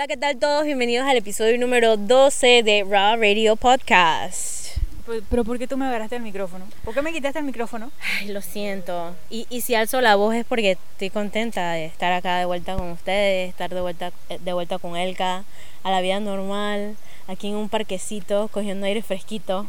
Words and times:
Hola, 0.00 0.08
¿qué 0.08 0.16
tal 0.16 0.38
todos? 0.38 0.64
Bienvenidos 0.64 1.06
al 1.06 1.18
episodio 1.18 1.58
número 1.58 1.98
12 1.98 2.62
de 2.62 2.86
Raw 2.88 3.20
Radio 3.20 3.54
Podcast. 3.54 4.78
Pues, 5.04 5.22
Pero 5.28 5.44
¿por 5.44 5.58
qué 5.58 5.66
tú 5.66 5.76
me 5.76 5.84
agarraste 5.84 6.16
el 6.16 6.22
micrófono? 6.22 6.64
¿Por 6.84 6.94
qué 6.94 7.02
me 7.02 7.12
quitaste 7.12 7.40
el 7.40 7.44
micrófono? 7.44 7.92
Ay, 8.18 8.28
lo 8.28 8.40
siento. 8.40 9.14
Y, 9.28 9.46
y 9.50 9.60
si 9.60 9.74
alzo 9.74 10.00
la 10.00 10.16
voz 10.16 10.34
es 10.34 10.46
porque 10.46 10.78
estoy 10.92 11.10
contenta 11.10 11.72
de 11.72 11.84
estar 11.84 12.14
acá 12.14 12.38
de 12.38 12.46
vuelta 12.46 12.76
con 12.76 12.88
ustedes, 12.92 13.50
estar 13.50 13.68
de 13.68 13.82
vuelta, 13.82 14.10
de 14.30 14.52
vuelta 14.54 14.78
con 14.78 14.96
Elka, 14.96 15.44
a 15.82 15.90
la 15.90 16.00
vida 16.00 16.18
normal, 16.18 16.96
aquí 17.28 17.48
en 17.48 17.56
un 17.56 17.68
parquecito, 17.68 18.48
cogiendo 18.48 18.86
aire 18.86 19.02
fresquito. 19.02 19.66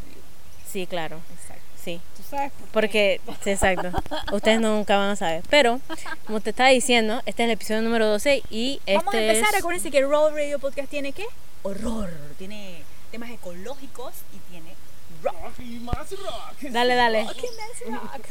Sí, 0.65 0.87
claro. 0.87 1.19
Sí. 1.83 1.99
¿Tú 2.15 2.23
sabes? 2.29 2.51
Porque, 2.71 3.19
sí, 3.43 3.49
exacto. 3.49 3.91
Ustedes 4.31 4.61
nunca 4.61 4.97
van 4.97 5.09
a 5.09 5.15
saber. 5.15 5.43
Pero, 5.49 5.81
como 6.25 6.39
te 6.39 6.51
estaba 6.51 6.69
diciendo, 6.69 7.21
este 7.25 7.43
es 7.43 7.47
el 7.47 7.51
episodio 7.51 7.81
número 7.81 8.05
12 8.07 8.43
y 8.49 8.79
este 8.85 8.97
Vamos 8.97 9.13
a 9.15 9.21
empezar. 9.21 9.53
es... 9.55 9.59
Acuérdense 9.59 9.89
que 9.91 10.01
Raw 10.01 10.29
Radio 10.29 10.59
Podcast 10.59 10.89
tiene 10.89 11.11
¿qué? 11.11 11.25
Horror. 11.63 12.11
Tiene 12.37 12.83
temas 13.11 13.31
ecológicos 13.31 14.13
y 14.33 14.37
tiene 14.51 14.75
rock. 15.23 15.35
Rocky 15.43 15.79
más 15.79 16.11
rock. 16.11 16.71
Dale, 16.71 16.95
dale. 16.95 17.27
¿Qué 17.39 17.47
más 17.91 18.01
rock? 18.01 18.25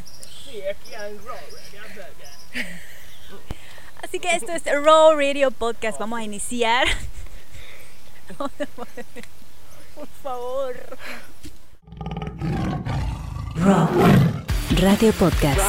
Sí, 0.45 0.63
aquí 0.63 0.95
hay 0.95 1.19
rock. 1.19 2.65
Así 4.03 4.19
que 4.19 4.35
esto 4.35 4.53
es 4.53 4.65
Raw 4.65 5.15
Radio 5.15 5.51
Podcast. 5.51 5.99
Vamos 5.99 6.21
a 6.21 6.23
iniciar. 6.23 6.87
Por 9.97 10.09
favor. 10.23 10.77
Raw 13.65 13.89
Radio 14.81 15.13
Podcast. 15.13 15.61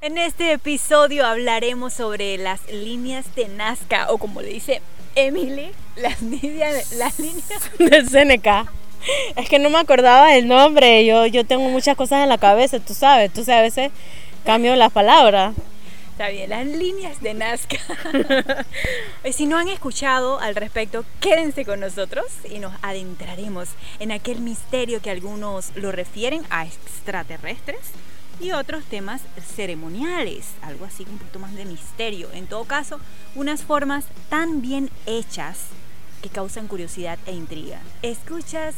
En 0.00 0.18
este 0.18 0.52
episodio 0.52 1.24
hablaremos 1.24 1.92
sobre 1.92 2.36
las 2.36 2.60
líneas 2.72 3.32
de 3.36 3.46
Nazca 3.46 4.10
o 4.10 4.18
como 4.18 4.42
le 4.42 4.48
dice 4.48 4.82
Emily, 5.14 5.70
las 5.94 6.20
líneas, 6.20 6.92
las 6.94 7.20
líneas 7.20 7.70
del 7.78 8.08
CNK. 8.08 8.68
Es 9.36 9.48
que 9.48 9.60
no 9.60 9.70
me 9.70 9.78
acordaba 9.78 10.32
del 10.32 10.48
nombre. 10.48 11.04
Yo, 11.06 11.26
yo 11.26 11.46
tengo 11.46 11.68
muchas 11.68 11.96
cosas 11.96 12.24
en 12.24 12.28
la 12.28 12.38
cabeza, 12.38 12.80
tú 12.80 12.92
sabes. 12.92 13.26
Entonces 13.26 13.54
a 13.54 13.60
veces 13.60 13.92
cambio 14.44 14.74
las 14.74 14.90
palabras. 14.90 15.54
Está 16.20 16.32
bien, 16.32 16.50
las 16.50 16.66
líneas 16.66 17.22
de 17.22 17.32
Nazca. 17.32 17.78
Si 19.32 19.46
no 19.46 19.56
han 19.56 19.68
escuchado 19.68 20.38
al 20.38 20.54
respecto, 20.54 21.06
quédense 21.18 21.64
con 21.64 21.80
nosotros 21.80 22.26
y 22.50 22.58
nos 22.58 22.74
adentraremos 22.82 23.70
en 24.00 24.12
aquel 24.12 24.40
misterio 24.40 25.00
que 25.00 25.10
algunos 25.10 25.74
lo 25.76 25.92
refieren 25.92 26.42
a 26.50 26.66
extraterrestres 26.66 27.80
y 28.38 28.50
otros 28.50 28.84
temas 28.84 29.22
ceremoniales, 29.56 30.48
algo 30.60 30.84
así 30.84 31.06
un 31.08 31.16
poquito 31.16 31.38
más 31.38 31.54
de 31.54 31.64
misterio. 31.64 32.28
En 32.34 32.46
todo 32.46 32.64
caso, 32.66 33.00
unas 33.34 33.62
formas 33.62 34.04
tan 34.28 34.60
bien 34.60 34.90
hechas 35.06 35.68
que 36.22 36.28
causan 36.28 36.68
curiosidad 36.68 37.18
e 37.24 37.32
intriga. 37.32 37.80
Escuchas 38.02 38.74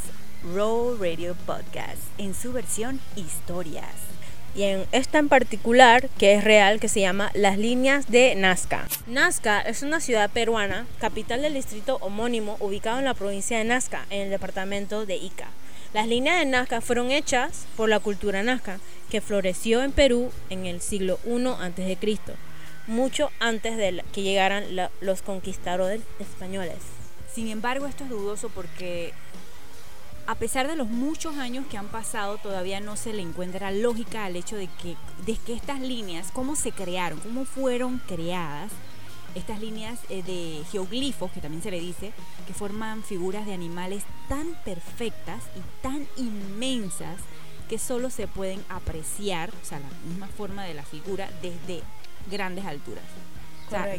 Raw 0.54 0.96
Radio 0.96 1.34
Podcast 1.44 2.02
en 2.18 2.36
su 2.36 2.52
versión 2.52 3.00
historias. 3.16 4.11
Y 4.54 4.64
en 4.64 4.84
esta 4.92 5.18
en 5.18 5.28
particular, 5.28 6.08
que 6.18 6.34
es 6.34 6.44
real, 6.44 6.78
que 6.78 6.88
se 6.88 7.00
llama 7.00 7.30
Las 7.34 7.56
Líneas 7.56 8.10
de 8.10 8.34
Nazca. 8.34 8.86
Nazca 9.06 9.60
es 9.60 9.82
una 9.82 10.00
ciudad 10.00 10.30
peruana, 10.30 10.86
capital 10.98 11.40
del 11.40 11.54
distrito 11.54 11.96
homónimo, 12.02 12.56
ubicado 12.60 12.98
en 12.98 13.06
la 13.06 13.14
provincia 13.14 13.56
de 13.56 13.64
Nazca, 13.64 14.04
en 14.10 14.22
el 14.22 14.30
departamento 14.30 15.06
de 15.06 15.16
Ica. 15.16 15.48
Las 15.94 16.06
líneas 16.06 16.38
de 16.38 16.46
Nazca 16.46 16.80
fueron 16.80 17.10
hechas 17.10 17.66
por 17.76 17.88
la 17.88 17.98
cultura 17.98 18.42
nazca, 18.42 18.78
que 19.10 19.20
floreció 19.20 19.82
en 19.82 19.92
Perú 19.92 20.30
en 20.48 20.66
el 20.66 20.80
siglo 20.80 21.18
I 21.26 21.46
a.C., 21.46 22.18
mucho 22.86 23.30
antes 23.40 23.76
de 23.76 24.02
que 24.12 24.22
llegaran 24.22 24.64
los 25.00 25.22
conquistadores 25.22 26.00
españoles. 26.18 26.78
Sin 27.32 27.48
embargo, 27.48 27.86
esto 27.86 28.04
es 28.04 28.10
dudoso 28.10 28.48
porque 28.48 29.12
a 30.26 30.34
pesar 30.34 30.68
de 30.68 30.76
los 30.76 30.88
muchos 30.88 31.36
años 31.36 31.66
que 31.70 31.76
han 31.76 31.88
pasado, 31.88 32.38
todavía 32.38 32.80
no 32.80 32.96
se 32.96 33.12
le 33.12 33.22
encuentra 33.22 33.70
lógica 33.70 34.24
al 34.24 34.36
hecho 34.36 34.56
de 34.56 34.68
que, 34.68 34.96
de 35.26 35.36
que 35.36 35.54
estas 35.54 35.80
líneas, 35.80 36.30
cómo 36.32 36.56
se 36.56 36.72
crearon, 36.72 37.18
cómo 37.20 37.44
fueron 37.44 37.98
creadas, 38.06 38.70
estas 39.34 39.60
líneas 39.60 39.98
eh, 40.10 40.22
de 40.22 40.62
geoglifos, 40.70 41.32
que 41.32 41.40
también 41.40 41.62
se 41.62 41.70
le 41.70 41.80
dice, 41.80 42.12
que 42.46 42.54
forman 42.54 43.02
figuras 43.02 43.46
de 43.46 43.54
animales 43.54 44.04
tan 44.28 44.54
perfectas 44.64 45.42
y 45.56 45.82
tan 45.82 46.06
inmensas 46.16 47.18
que 47.68 47.78
solo 47.78 48.10
se 48.10 48.28
pueden 48.28 48.62
apreciar, 48.68 49.50
o 49.62 49.64
sea, 49.64 49.80
la 49.80 49.88
misma 50.06 50.28
forma 50.28 50.64
de 50.64 50.74
la 50.74 50.84
figura, 50.84 51.30
desde 51.40 51.82
grandes 52.30 52.66
alturas. 52.66 53.04
O 53.66 53.70
sea, 53.70 53.96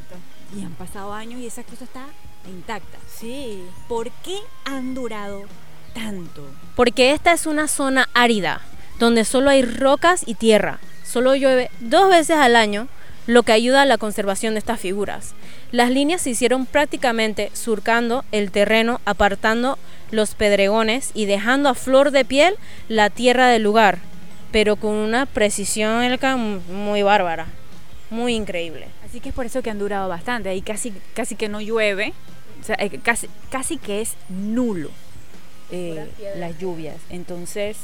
y 0.55 0.63
han 0.63 0.73
pasado 0.73 1.13
años 1.13 1.41
y 1.41 1.47
esa 1.47 1.63
cosa 1.63 1.85
está 1.85 2.05
intacta. 2.47 2.99
Sí. 3.07 3.63
¿Por 3.87 4.11
qué 4.11 4.37
han 4.65 4.93
durado 4.93 5.45
tanto? 5.93 6.45
Porque 6.75 7.11
esta 7.11 7.33
es 7.33 7.45
una 7.45 7.67
zona 7.67 8.09
árida, 8.13 8.61
donde 8.99 9.25
solo 9.25 9.49
hay 9.49 9.61
rocas 9.63 10.23
y 10.25 10.35
tierra. 10.35 10.79
Solo 11.03 11.35
llueve 11.35 11.69
dos 11.79 12.09
veces 12.09 12.37
al 12.37 12.55
año, 12.55 12.87
lo 13.27 13.43
que 13.43 13.53
ayuda 13.53 13.83
a 13.83 13.85
la 13.85 13.97
conservación 13.97 14.53
de 14.53 14.59
estas 14.59 14.79
figuras. 14.79 15.33
Las 15.71 15.89
líneas 15.89 16.21
se 16.21 16.31
hicieron 16.31 16.65
prácticamente 16.65 17.51
surcando 17.53 18.25
el 18.31 18.51
terreno, 18.51 19.01
apartando 19.05 19.77
los 20.11 20.35
pedregones 20.35 21.11
y 21.13 21.25
dejando 21.25 21.69
a 21.69 21.75
flor 21.75 22.11
de 22.11 22.25
piel 22.25 22.55
la 22.89 23.09
tierra 23.09 23.47
del 23.47 23.63
lugar, 23.63 23.99
pero 24.51 24.75
con 24.75 24.91
una 24.91 25.25
precisión 25.25 26.03
muy 26.69 27.01
bárbara, 27.01 27.47
muy 28.09 28.35
increíble. 28.35 28.87
Así 29.05 29.19
que 29.19 29.29
es 29.29 29.35
por 29.35 29.45
eso 29.45 29.61
que 29.61 29.69
han 29.69 29.79
durado 29.79 30.09
bastante. 30.09 30.49
Ahí 30.49 30.61
casi, 30.61 30.93
casi 31.13 31.35
que 31.35 31.49
no 31.49 31.61
llueve, 31.61 32.13
o 32.61 32.63
sea, 32.63 32.75
eh, 32.79 32.99
casi, 33.01 33.27
casi 33.49 33.77
que 33.77 34.01
es 34.01 34.15
nulo 34.29 34.89
eh, 35.73 36.07
las 36.39 36.57
lluvias. 36.59 36.97
Entonces, 37.09 37.77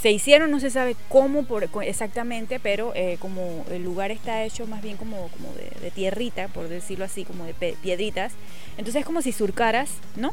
se 0.00 0.12
hicieron, 0.12 0.50
no 0.52 0.60
se 0.60 0.70
sabe 0.70 0.94
cómo 1.08 1.44
por, 1.44 1.68
exactamente, 1.82 2.60
pero 2.60 2.92
eh, 2.94 3.16
como 3.20 3.64
el 3.70 3.82
lugar 3.82 4.10
está 4.12 4.44
hecho 4.44 4.64
más 4.66 4.80
bien 4.80 4.96
como, 4.96 5.28
como 5.28 5.52
de, 5.54 5.70
de 5.80 5.90
tierrita, 5.90 6.46
por 6.48 6.68
decirlo 6.68 7.04
así, 7.04 7.24
como 7.24 7.44
de 7.44 7.54
piedritas, 7.54 8.32
entonces 8.76 9.00
es 9.00 9.06
como 9.06 9.22
si 9.22 9.32
surcaras, 9.32 9.90
¿no? 10.14 10.32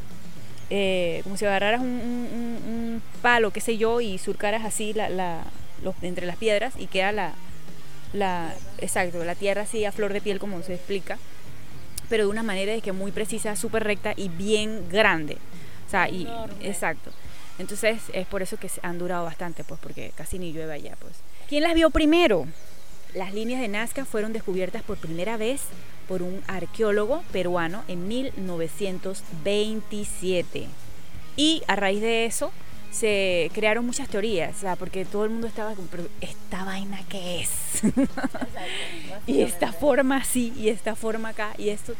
Eh, 0.70 1.20
como 1.24 1.36
si 1.36 1.44
agarraras 1.46 1.80
un, 1.80 1.88
un- 1.88 2.28
un- 2.32 2.72
un 2.74 3.02
palo, 3.22 3.50
qué 3.52 3.60
sé 3.60 3.76
yo, 3.76 4.00
y 4.00 4.18
surcaras 4.18 4.64
así 4.64 4.92
la, 4.92 5.08
la- 5.08 5.44
los- 5.82 5.94
entre 6.02 6.26
las 6.26 6.36
piedras 6.36 6.74
y 6.78 6.86
queda 6.86 7.10
la, 7.10 7.34
la, 8.12 8.54
exacto, 8.78 9.24
la 9.24 9.34
tierra 9.34 9.62
así 9.62 9.84
a 9.84 9.90
flor 9.92 10.12
de 10.12 10.20
piel 10.20 10.38
como 10.38 10.62
se 10.62 10.74
explica, 10.74 11.18
pero 12.08 12.24
de 12.24 12.30
una 12.30 12.44
manera 12.44 12.72
de 12.72 12.82
que 12.82 12.92
muy 12.92 13.10
precisa, 13.10 13.56
súper 13.56 13.82
recta 13.82 14.12
y 14.16 14.28
bien 14.28 14.88
grande. 14.90 15.38
O 15.86 15.90
sea, 15.90 16.08
y 16.08 16.26
exacto. 16.60 17.10
Entonces 17.58 18.00
es 18.12 18.26
por 18.26 18.42
eso 18.42 18.58
que 18.58 18.70
han 18.82 18.98
durado 18.98 19.24
bastante, 19.24 19.64
pues 19.64 19.80
porque 19.80 20.12
casi 20.16 20.38
ni 20.38 20.52
llueve 20.52 20.74
allá, 20.74 20.94
pues. 20.98 21.14
¿Quién 21.48 21.62
las 21.62 21.74
vio 21.74 21.90
primero? 21.90 22.46
Las 23.14 23.32
líneas 23.32 23.60
de 23.60 23.68
Nazca 23.68 24.04
fueron 24.04 24.32
descubiertas 24.32 24.82
por 24.82 24.98
primera 24.98 25.36
vez 25.36 25.62
por 26.06 26.22
un 26.22 26.42
arqueólogo 26.46 27.22
peruano 27.32 27.82
en 27.88 28.06
1927. 28.08 30.66
Y 31.36 31.62
a 31.66 31.76
raíz 31.76 32.00
de 32.00 32.26
eso 32.26 32.52
se 32.90 33.50
crearon 33.52 33.84
muchas 33.84 34.08
teorías, 34.08 34.56
o 34.56 34.60
sea, 34.60 34.76
porque 34.76 35.04
todo 35.04 35.24
el 35.24 35.30
mundo 35.30 35.46
estaba 35.46 35.74
como, 35.74 35.86
pero 35.88 36.08
¿esta 36.20 36.64
vaina 36.64 37.00
qué 37.08 37.40
es? 37.40 37.50
y 39.26 39.42
esta 39.42 39.72
forma 39.72 40.16
así, 40.16 40.54
y 40.56 40.70
esta 40.70 40.94
forma 40.94 41.28
acá, 41.30 41.54
y 41.58 41.68
esto. 41.68 41.94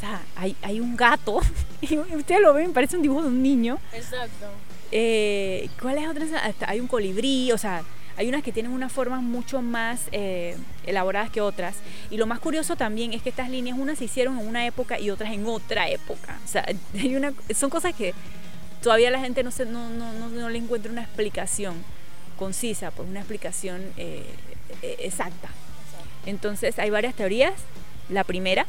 Sea, 0.00 0.22
hay, 0.34 0.56
hay 0.62 0.80
un 0.80 0.96
gato, 0.96 1.40
y 1.82 1.98
ustedes 1.98 2.40
lo 2.40 2.54
ven, 2.54 2.72
parece 2.72 2.96
un 2.96 3.02
dibujo 3.02 3.22
de 3.22 3.28
un 3.28 3.42
niño. 3.42 3.78
Exacto. 3.92 4.46
Eh, 4.92 5.68
¿Cuáles 5.80 6.08
otras? 6.08 6.28
Hay 6.66 6.80
un 6.80 6.86
colibrí, 6.86 7.52
o 7.52 7.58
sea, 7.58 7.84
hay 8.16 8.28
unas 8.28 8.42
que 8.42 8.52
tienen 8.52 8.72
unas 8.72 8.92
formas 8.92 9.22
mucho 9.22 9.62
más 9.62 10.08
eh, 10.12 10.56
elaboradas 10.84 11.30
que 11.30 11.40
otras. 11.40 11.76
Y 12.10 12.16
lo 12.16 12.26
más 12.26 12.38
curioso 12.38 12.76
también 12.76 13.12
es 13.12 13.22
que 13.22 13.30
estas 13.30 13.48
líneas, 13.48 13.78
unas 13.78 13.98
se 13.98 14.04
hicieron 14.04 14.38
en 14.38 14.46
una 14.46 14.66
época 14.66 14.98
y 14.98 15.10
otras 15.10 15.32
en 15.32 15.46
otra 15.46 15.88
época. 15.88 16.38
O 16.44 16.48
sea, 16.48 16.66
hay 16.94 17.16
una, 17.16 17.32
son 17.54 17.70
cosas 17.70 17.94
que 17.94 18.14
todavía 18.82 19.10
la 19.10 19.20
gente 19.20 19.42
no, 19.42 19.50
se, 19.50 19.64
no, 19.64 19.88
no, 19.90 20.12
no, 20.12 20.28
no 20.28 20.48
le 20.48 20.58
encuentra 20.58 20.90
una 20.90 21.02
explicación 21.02 21.74
concisa, 22.38 22.90
pues 22.90 23.08
una 23.08 23.20
explicación 23.20 23.82
eh, 23.96 24.24
eh, 24.82 24.96
exacta. 25.00 25.48
Entonces 26.26 26.78
hay 26.78 26.90
varias 26.90 27.14
teorías. 27.14 27.52
La 28.08 28.24
primera, 28.24 28.66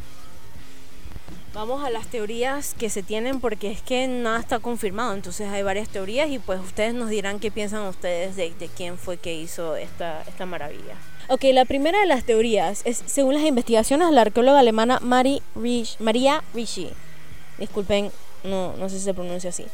Vamos 1.54 1.84
a 1.84 1.90
las 1.90 2.08
teorías 2.08 2.74
que 2.76 2.90
se 2.90 3.04
tienen 3.04 3.42
porque 3.42 3.72
es 3.72 3.82
que 3.82 4.08
nada 4.08 4.40
está 4.40 4.60
confirmado, 4.60 5.14
entonces 5.14 5.50
hay 5.50 5.64
varias 5.64 5.90
teorías 5.90 6.30
y 6.30 6.40
pues 6.40 6.62
ustedes 6.62 6.94
nos 6.94 7.10
dirán 7.10 7.40
qué 7.40 7.52
piensan 7.52 7.82
ustedes 7.88 8.38
de, 8.38 8.52
de 8.52 8.70
quién 8.70 8.98
fue 8.98 9.18
que 9.18 9.34
hizo 9.34 9.76
esta, 9.76 10.22
esta 10.30 10.46
maravilla. 10.46 10.96
Ok, 11.28 11.44
la 11.52 11.66
primera 11.66 12.00
de 12.00 12.06
las 12.06 12.24
teorías 12.24 12.82
es, 12.86 13.04
según 13.06 13.34
las 13.34 13.44
investigaciones 13.44 14.10
la 14.12 14.22
arqueóloga 14.22 14.60
alemana 14.60 15.00
Mari 15.02 15.42
Rich, 15.56 16.00
María 16.00 16.42
Ricci, 16.54 16.90
disculpen, 17.58 18.12
no, 18.46 18.74
no 18.78 18.88
sé 18.88 19.00
si 19.00 19.04
se 19.04 19.14
pronuncia 19.14 19.50
así. 19.50 19.66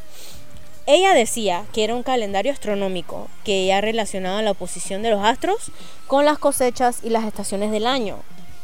ella 0.86 1.14
decía 1.14 1.64
que 1.72 1.84
era 1.84 1.94
un 1.94 2.02
calendario 2.02 2.50
astronómico 2.50 3.28
que 3.44 3.64
ella 3.64 3.80
relacionaba 3.80 4.42
la 4.42 4.50
oposición 4.50 5.02
de 5.02 5.10
los 5.10 5.22
astros 5.24 5.70
con 6.08 6.24
las 6.24 6.38
cosechas 6.38 7.00
y 7.04 7.10
las 7.10 7.24
estaciones 7.24 7.70
del 7.70 7.86
año. 7.86 8.18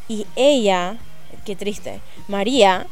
Y 0.08 0.26
ella, 0.34 0.96
qué 1.44 1.54
triste, 1.54 2.00
María, 2.26 2.88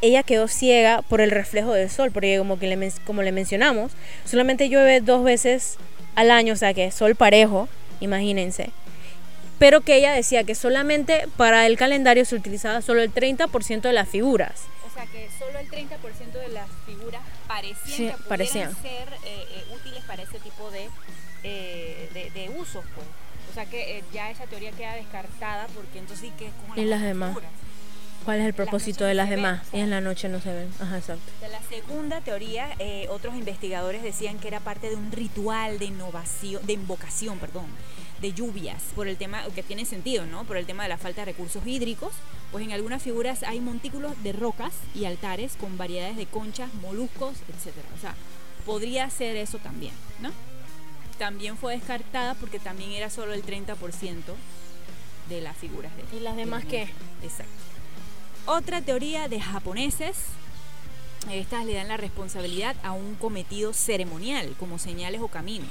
ella 0.00 0.22
quedó 0.22 0.48
ciega 0.48 1.02
por 1.02 1.20
el 1.20 1.30
reflejo 1.30 1.72
del 1.72 1.90
sol, 1.90 2.10
porque 2.12 2.38
como, 2.38 2.58
que 2.58 2.66
le, 2.74 2.92
como 3.06 3.22
le 3.22 3.32
mencionamos, 3.32 3.92
solamente 4.24 4.68
llueve 4.68 5.00
dos 5.00 5.22
veces 5.24 5.76
al 6.14 6.30
año, 6.30 6.54
o 6.54 6.56
sea 6.56 6.74
que 6.74 6.90
sol 6.90 7.14
parejo, 7.14 7.68
imagínense. 8.00 8.70
Pero 9.58 9.80
que 9.82 9.96
ella 9.96 10.12
decía 10.12 10.42
que 10.44 10.54
solamente 10.56 11.28
para 11.36 11.66
el 11.66 11.76
calendario 11.76 12.24
se 12.24 12.34
utilizaba 12.34 12.82
solo 12.82 13.00
el 13.02 13.12
30% 13.14 13.82
de 13.82 13.92
las 13.92 14.08
figuras. 14.08 14.64
O 14.90 14.92
sea 14.94 15.06
que 15.06 15.28
solo 15.38 15.58
el 15.60 15.70
30% 15.70 16.32
de 16.32 16.48
las 16.48 16.66
figuras 16.84 17.22
parecían 17.46 17.86
Sí, 17.86 18.06
que 18.08 18.28
parecían. 18.28 18.72
ser 18.82 19.08
eh, 19.24 19.46
eh, 19.54 19.64
útiles 19.74 20.02
para 20.04 20.22
ese 20.22 20.38
tipo 20.40 20.70
de, 20.72 20.88
eh, 21.44 22.08
de, 22.12 22.30
de 22.30 22.48
usos, 22.50 22.84
pues. 22.94 23.06
O 23.50 23.54
sea 23.54 23.64
que 23.66 23.98
eh, 23.98 24.04
ya 24.12 24.30
esa 24.30 24.44
teoría 24.46 24.72
queda 24.72 24.94
descartada 24.96 25.66
porque 25.74 25.98
entonces 26.00 26.26
sí 26.28 26.32
que 26.38 26.46
es 26.46 26.52
como 26.60 26.74
Y 26.76 26.84
las 26.86 27.00
demás. 27.02 27.30
figuras. 27.30 27.50
¿Cuál 28.24 28.40
es 28.40 28.46
el 28.46 28.54
propósito 28.54 29.04
de 29.04 29.14
las 29.14 29.28
demás? 29.28 29.62
Y 29.72 29.80
en 29.80 29.90
la 29.90 30.00
noche 30.00 30.28
no 30.28 30.40
se 30.40 30.52
ven. 30.52 30.70
Ajá, 30.80 30.98
exacto. 30.98 31.24
De 31.40 31.48
la 31.48 31.60
segunda 31.62 32.20
teoría, 32.20 32.68
eh, 32.78 33.06
otros 33.10 33.34
investigadores 33.34 34.02
decían 34.02 34.38
que 34.38 34.48
era 34.48 34.60
parte 34.60 34.88
de 34.88 34.96
un 34.96 35.10
ritual 35.10 35.78
de 35.78 35.86
innovación, 35.86 36.64
de 36.66 36.74
invocación, 36.74 37.38
perdón, 37.38 37.66
de 38.20 38.32
lluvias, 38.32 38.82
por 38.94 39.08
el 39.08 39.16
tema, 39.16 39.42
que 39.54 39.62
tiene 39.62 39.84
sentido, 39.84 40.26
¿no? 40.26 40.44
Por 40.44 40.56
el 40.56 40.66
tema 40.66 40.84
de 40.84 40.88
la 40.88 40.98
falta 40.98 41.22
de 41.22 41.32
recursos 41.32 41.66
hídricos, 41.66 42.12
pues 42.52 42.64
en 42.64 42.72
algunas 42.72 43.02
figuras 43.02 43.42
hay 43.42 43.60
montículos 43.60 44.12
de 44.22 44.32
rocas 44.32 44.72
y 44.94 45.04
altares 45.04 45.56
con 45.56 45.76
variedades 45.76 46.16
de 46.16 46.26
conchas, 46.26 46.72
moluscos, 46.74 47.34
etcétera. 47.48 47.88
O 47.96 48.00
sea, 48.00 48.14
podría 48.64 49.10
ser 49.10 49.36
eso 49.36 49.58
también, 49.58 49.94
¿no? 50.20 50.30
También 51.18 51.56
fue 51.56 51.74
descartada 51.74 52.34
porque 52.34 52.58
también 52.58 52.92
era 52.92 53.10
solo 53.10 53.32
el 53.32 53.44
30% 53.44 53.74
de 55.28 55.40
las 55.40 55.56
figuras 55.56 55.92
de 55.96 56.16
¿Y 56.16 56.20
las 56.20 56.36
demás 56.36 56.64
qué? 56.64 56.88
Exacto. 57.22 57.52
Otra 58.46 58.80
teoría 58.80 59.28
de 59.28 59.40
japoneses, 59.40 60.16
estas 61.30 61.64
le 61.64 61.74
dan 61.74 61.86
la 61.86 61.96
responsabilidad 61.96 62.74
a 62.82 62.90
un 62.92 63.14
cometido 63.14 63.72
ceremonial, 63.72 64.54
como 64.58 64.78
señales 64.78 65.20
o 65.20 65.28
caminos, 65.28 65.70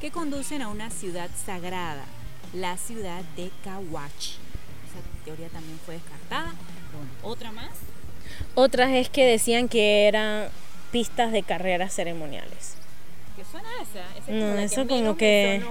que 0.00 0.12
conducen 0.12 0.62
a 0.62 0.68
una 0.68 0.90
ciudad 0.90 1.28
sagrada, 1.44 2.04
la 2.52 2.76
ciudad 2.76 3.22
de 3.36 3.50
Kawachi. 3.64 4.36
Esa 4.86 5.24
teoría 5.24 5.48
también 5.48 5.80
fue 5.84 5.94
descartada. 5.94 6.52
Bueno, 6.92 7.10
otra 7.24 7.50
más. 7.50 7.70
Otras 8.54 8.90
es 8.90 9.08
que 9.08 9.26
decían 9.26 9.68
que 9.68 10.06
eran 10.06 10.48
pistas 10.92 11.32
de 11.32 11.42
carreras 11.42 11.92
ceremoniales. 11.92 12.76
¿Qué 13.36 13.44
suena 13.44 13.68
esa? 13.80 14.00
Esa 14.16 14.30
es 14.30 14.40
No, 14.40 14.46
como 14.46 14.58
eso 14.58 14.82
como 14.82 14.94
menos 14.94 15.14
me 15.14 15.18
que-. 15.18 15.62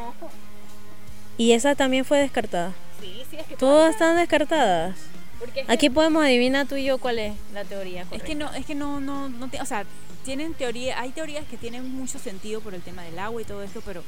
Y 1.38 1.54
esa 1.54 1.76
también 1.76 2.04
fue 2.04 2.20
descartada. 2.20 2.74
Sí, 3.00 3.24
sí, 3.30 3.38
es 3.38 3.48
que 3.48 3.56
Todas 3.56 3.92
están 3.92 4.18
descartadas. 4.18 4.98
Porque 5.42 5.60
es 5.62 5.68
que- 5.68 5.74
Aquí 5.74 5.90
podemos 5.90 6.24
adivinar 6.24 6.66
tú 6.68 6.76
y 6.78 6.86
yo 6.86 6.98
cuál 7.00 7.20
es 7.20 7.34
la 7.54 7.66
teoría 7.66 8.06
Es 8.12 8.24
que 8.24 8.36
no, 8.36 8.54
es 8.54 8.66
que 8.66 8.76
no, 8.76 9.00
no, 9.02 9.28
no 9.28 9.50
te- 9.50 9.60
o 9.62 9.66
sea, 9.66 9.84
tienen 10.24 10.54
teoría, 10.54 11.02
hay 11.02 11.10
teorías 11.12 11.46
que 11.48 11.58
tienen 11.58 11.92
mucho 11.94 12.18
sentido 12.20 12.62
por 12.62 12.74
el 12.74 12.82
tema 12.82 13.02
del 13.04 13.20
agua 13.20 13.42
y 13.42 13.46
todo 13.46 13.62
esto, 13.64 13.82
pero 13.86 14.04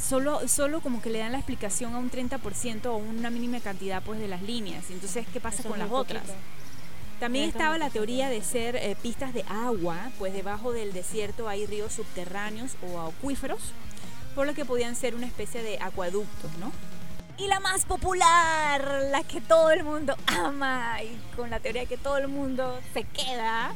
solo, 0.00 0.46
solo 0.48 0.80
como 0.80 1.02
que 1.02 1.10
le 1.10 1.18
dan 1.18 1.32
la 1.32 1.38
explicación 1.38 1.94
a 1.94 1.98
un 1.98 2.10
30% 2.10 2.86
o 2.86 2.96
una 2.96 3.30
mínima 3.30 3.60
cantidad 3.60 4.02
pues 4.02 4.18
de 4.20 4.28
las 4.28 4.42
líneas. 4.42 4.84
Entonces, 4.90 5.26
¿qué 5.32 5.40
pasa 5.40 5.60
Eso 5.60 5.68
con 5.68 5.78
las 5.78 5.90
otras? 5.90 6.22
También 7.20 7.48
Eso 7.48 7.58
estaba 7.58 7.78
la 7.78 7.90
teoría 7.90 8.28
de 8.28 8.40
ser 8.42 8.76
eh, 8.76 8.94
pistas 9.02 9.34
de 9.34 9.42
agua, 9.48 10.12
pues 10.20 10.32
debajo 10.32 10.72
del 10.72 10.92
desierto 10.92 11.48
hay 11.48 11.66
ríos 11.66 11.92
subterráneos 11.94 12.76
o 12.80 13.00
acuíferos, 13.00 13.58
por 14.36 14.46
lo 14.46 14.54
que 14.54 14.64
podían 14.64 14.94
ser 14.94 15.16
una 15.16 15.26
especie 15.26 15.64
de 15.64 15.80
acueductos, 15.80 16.52
¿no? 16.60 16.70
Y 17.38 17.46
la 17.46 17.60
más 17.60 17.84
popular, 17.84 19.02
la 19.12 19.22
que 19.22 19.40
todo 19.40 19.70
el 19.70 19.84
mundo 19.84 20.16
ama 20.26 21.00
y 21.04 21.16
con 21.36 21.50
la 21.50 21.60
teoría 21.60 21.86
que 21.86 21.96
todo 21.96 22.16
el 22.16 22.26
mundo 22.26 22.80
se 22.92 23.04
queda, 23.04 23.74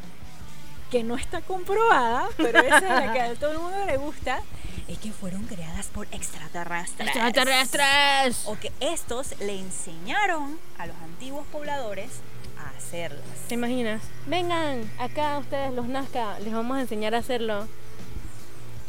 que 0.90 1.04
no 1.04 1.16
está 1.16 1.42
comprobada, 1.42 2.26
pero 2.36 2.58
esa 2.58 2.78
es 2.78 2.82
la 2.82 3.12
que 3.12 3.20
a 3.20 3.34
todo 3.36 3.52
el 3.52 3.58
mundo 3.58 3.86
le 3.86 3.98
gusta, 3.98 4.42
es 4.88 4.98
que 4.98 5.12
fueron 5.12 5.44
creadas 5.44 5.86
por 5.86 6.08
extraterrestres. 6.10 7.08
¡Extraterrestres! 7.08 8.42
O 8.46 8.58
que 8.58 8.72
estos 8.80 9.38
le 9.38 9.60
enseñaron 9.60 10.58
a 10.78 10.86
los 10.86 10.96
antiguos 10.96 11.46
pobladores 11.52 12.10
a 12.58 12.76
hacerlas. 12.76 13.22
¿Te 13.46 13.54
imaginas? 13.54 14.02
Vengan, 14.26 14.90
acá 14.98 15.38
ustedes 15.38 15.72
los 15.72 15.86
Nazca, 15.86 16.40
les 16.40 16.52
vamos 16.52 16.78
a 16.78 16.80
enseñar 16.80 17.14
a 17.14 17.18
hacerlo. 17.18 17.68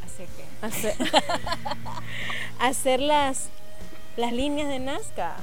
Así 0.03 0.23
que. 0.35 0.65
Hacer, 0.65 0.95
hacer 2.59 2.99
las, 4.17 4.33
líneas 4.33 4.69
de 4.69 4.79
Nazca. 4.79 5.35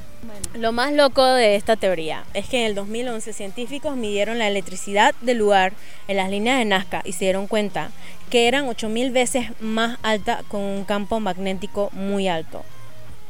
Lo 0.55 0.73
más 0.73 0.93
loco 0.93 1.25
de 1.25 1.57
esta 1.57 1.77
teoría 1.77 2.25
es 2.35 2.49
que 2.49 2.61
en 2.61 2.67
el 2.67 2.75
2011 2.75 3.33
científicos 3.33 3.97
midieron 3.97 4.39
la 4.39 4.49
electricidad 4.49 5.15
del 5.21 5.39
lugar 5.39 5.73
en 6.09 6.17
las 6.17 6.31
líneas 6.31 6.59
de 6.59 6.65
Nazca 6.65 7.03
y 7.05 7.13
se 7.13 7.27
dieron 7.27 7.47
cuenta 7.47 7.91
que 8.31 8.49
eran 8.49 8.69
8000 8.69 9.11
veces 9.11 9.47
más 9.61 9.99
alta 10.03 10.43
con 10.49 10.61
un 10.61 10.85
campo 10.85 11.21
magnético 11.21 11.91
muy 11.93 12.29
alto. 12.29 12.65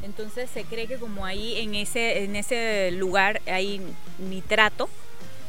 Entonces 0.03 0.49
se 0.49 0.63
cree 0.63 0.87
que 0.87 0.97
como 0.97 1.25
ahí 1.25 1.59
en 1.59 1.75
ese, 1.75 2.23
en 2.23 2.35
ese 2.35 2.91
lugar 2.91 3.41
hay 3.45 3.81
nitrato, 4.19 4.89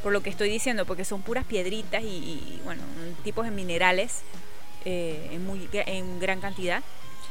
por 0.02 0.12
lo 0.12 0.22
que 0.22 0.30
estoy 0.30 0.50
diciendo, 0.50 0.84
porque 0.84 1.04
son 1.04 1.22
puras 1.22 1.44
piedritas 1.44 2.02
y, 2.02 2.06
y, 2.06 2.60
bueno, 2.64 2.82
tipos 3.24 3.44
de 3.44 3.50
minerales 3.50 4.22
eh, 4.84 5.28
en, 5.30 5.46
muy, 5.46 5.68
en 5.72 6.18
gran 6.18 6.40
cantidad. 6.40 6.82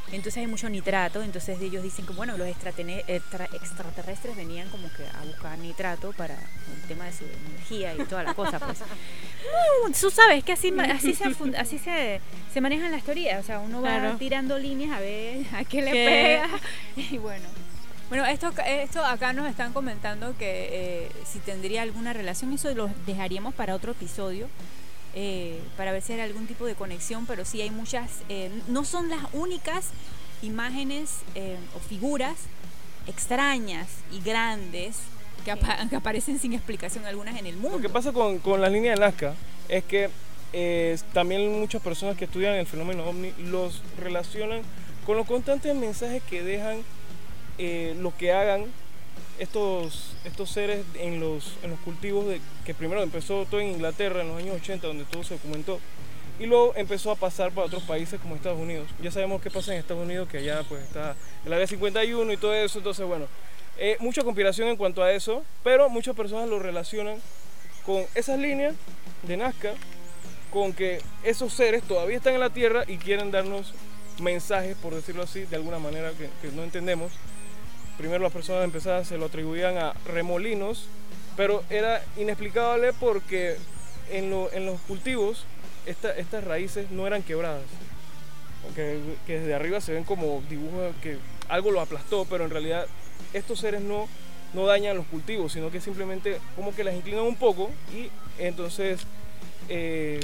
Entonces 0.08 0.36
hay 0.38 0.46
mucho 0.46 0.68
nitrato, 0.68 1.22
entonces 1.22 1.58
ellos 1.62 1.82
dicen 1.82 2.04
que 2.06 2.12
bueno, 2.12 2.36
los 2.36 2.46
extraterrestres 2.46 4.36
venían 4.36 4.68
como 4.68 4.88
que 4.92 5.06
a 5.06 5.24
buscar 5.24 5.56
nitrato 5.58 6.12
para 6.12 6.34
el 6.34 6.82
tema 6.88 7.06
de 7.06 7.12
su 7.12 7.24
energía 7.24 7.94
y 7.94 8.04
toda 8.04 8.22
la 8.22 8.34
cosa. 8.34 8.58
Pues. 8.58 8.78
No, 9.84 9.92
tú 9.92 10.10
sabes 10.10 10.44
que 10.44 10.52
así, 10.52 10.72
así, 10.78 11.14
se, 11.14 11.24
así 11.58 11.78
se, 11.78 12.20
se 12.52 12.60
manejan 12.60 12.92
las 12.92 13.02
teorías, 13.02 13.42
o 13.42 13.46
sea, 13.46 13.58
uno 13.58 13.82
va 13.82 13.98
Claro. 13.98 14.16
tirando 14.16 14.56
líneas 14.58 14.92
a 14.96 15.00
ver 15.00 15.44
a 15.54 15.64
qué 15.64 15.82
le 15.82 15.90
¿Qué? 15.90 16.40
pega 16.46 16.48
y 17.10 17.18
bueno. 17.18 17.48
Bueno, 18.08 18.24
esto, 18.26 18.52
esto 18.66 19.04
acá 19.04 19.32
nos 19.32 19.48
están 19.48 19.72
comentando 19.72 20.36
que 20.38 20.68
eh, 21.06 21.08
si 21.24 21.38
tendría 21.40 21.82
alguna 21.82 22.12
relación, 22.12 22.52
eso 22.52 22.72
lo 22.74 22.88
dejaríamos 23.06 23.54
para 23.54 23.74
otro 23.74 23.92
episodio, 23.92 24.48
eh, 25.14 25.60
para 25.76 25.92
ver 25.92 26.02
si 26.02 26.12
hay 26.14 26.20
algún 26.20 26.46
tipo 26.46 26.64
de 26.66 26.74
conexión, 26.74 27.26
pero 27.26 27.44
sí 27.44 27.60
hay 27.60 27.70
muchas, 27.70 28.10
eh, 28.28 28.50
no 28.68 28.84
son 28.84 29.08
las 29.10 29.20
únicas 29.32 29.86
imágenes 30.42 31.18
eh, 31.34 31.56
o 31.76 31.80
figuras 31.80 32.36
extrañas 33.06 33.88
y 34.12 34.20
grandes 34.20 34.96
que, 35.44 35.50
apa- 35.50 35.88
que 35.88 35.96
aparecen 35.96 36.38
sin 36.38 36.52
explicación 36.52 37.04
algunas 37.04 37.36
en 37.38 37.46
el 37.46 37.56
mundo. 37.56 37.76
Lo 37.76 37.82
que 37.82 37.88
pasa 37.88 38.12
con, 38.12 38.38
con 38.38 38.60
las 38.60 38.70
líneas 38.72 38.98
de 38.98 39.04
Nazca 39.04 39.34
es 39.68 39.84
que 39.84 40.08
eh, 40.52 40.98
también 41.12 41.58
muchas 41.60 41.82
personas 41.82 42.16
que 42.16 42.26
estudian 42.26 42.54
el 42.54 42.66
fenómeno 42.66 43.04
ovni 43.04 43.32
los 43.38 43.82
relacionan 43.98 44.62
con 45.06 45.16
los 45.16 45.26
constantes 45.26 45.74
mensajes 45.74 46.22
que 46.22 46.42
dejan 46.42 46.82
eh, 47.58 47.96
lo 47.98 48.16
que 48.16 48.32
hagan 48.32 48.66
estos, 49.38 50.14
estos 50.24 50.50
seres 50.50 50.84
en 50.94 51.20
los, 51.20 51.54
en 51.62 51.70
los 51.70 51.80
cultivos 51.80 52.26
de, 52.26 52.40
que 52.64 52.74
primero 52.74 53.02
empezó 53.02 53.44
todo 53.46 53.60
en 53.60 53.68
Inglaterra 53.68 54.22
en 54.22 54.28
los 54.28 54.38
años 54.38 54.56
80 54.56 54.86
donde 54.86 55.04
todo 55.04 55.24
se 55.24 55.34
documentó 55.34 55.80
y 56.38 56.46
luego 56.46 56.72
empezó 56.76 57.10
a 57.10 57.16
pasar 57.16 57.52
para 57.52 57.66
otros 57.66 57.82
países 57.84 58.20
como 58.20 58.34
Estados 58.34 58.58
Unidos. 58.58 58.88
Ya 59.02 59.10
sabemos 59.10 59.40
qué 59.42 59.50
pasa 59.50 59.72
en 59.72 59.78
Estados 59.78 60.02
Unidos, 60.02 60.28
que 60.28 60.38
allá 60.38 60.62
pues 60.68 60.82
está 60.82 61.14
el 61.44 61.52
área 61.52 61.66
51 61.66 62.32
y 62.32 62.36
todo 62.36 62.54
eso, 62.54 62.78
entonces 62.78 63.06
bueno, 63.06 63.26
eh, 63.78 63.96
mucha 64.00 64.22
conspiración 64.22 64.68
en 64.68 64.76
cuanto 64.76 65.02
a 65.02 65.12
eso, 65.12 65.44
pero 65.62 65.88
muchas 65.88 66.16
personas 66.16 66.48
lo 66.48 66.58
relacionan 66.58 67.18
con 67.84 68.04
esas 68.14 68.38
líneas 68.38 68.74
de 69.22 69.36
Nazca, 69.36 69.74
con 70.50 70.72
que 70.72 71.00
esos 71.22 71.52
seres 71.52 71.82
todavía 71.82 72.16
están 72.16 72.34
en 72.34 72.40
la 72.40 72.50
Tierra 72.50 72.84
y 72.86 72.98
quieren 72.98 73.30
darnos 73.30 73.72
mensajes, 74.20 74.76
por 74.76 74.94
decirlo 74.94 75.22
así, 75.22 75.44
de 75.44 75.56
alguna 75.56 75.78
manera 75.78 76.10
que, 76.10 76.28
que 76.42 76.54
no 76.54 76.62
entendemos. 76.62 77.12
Primero 78.02 78.24
las 78.24 78.32
personas 78.32 78.64
empezadas 78.64 79.06
se 79.06 79.16
lo 79.16 79.26
atribuían 79.26 79.78
a 79.78 79.92
remolinos, 80.06 80.86
pero 81.36 81.62
era 81.70 82.02
inexplicable 82.16 82.92
porque 82.92 83.56
en, 84.10 84.34
en 84.52 84.66
los 84.66 84.80
cultivos 84.80 85.44
esta- 85.86 86.10
estas 86.16 86.42
raíces 86.42 86.90
no 86.90 87.06
eran 87.06 87.22
quebradas. 87.22 87.62
Que, 88.74 88.98
que 89.24 89.38
desde 89.38 89.54
arriba 89.54 89.80
se 89.80 89.92
ven 89.92 90.02
como 90.02 90.42
dibujos 90.50 90.96
que 91.00 91.18
algo 91.48 91.70
lo 91.70 91.80
aplastó, 91.80 92.24
pero 92.24 92.44
en 92.44 92.50
realidad 92.50 92.86
estos 93.34 93.60
seres 93.60 93.80
no, 93.80 94.08
no 94.52 94.66
dañan 94.66 94.96
los 94.96 95.06
cultivos, 95.06 95.52
sino 95.52 95.70
que 95.70 95.80
simplemente 95.80 96.38
como 96.56 96.74
que 96.74 96.82
las 96.82 96.96
inclinan 96.96 97.22
un 97.22 97.36
poco 97.36 97.70
y 97.94 98.10
entonces 98.42 99.02
eh, 99.68 100.18